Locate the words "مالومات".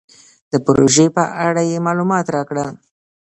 1.85-2.25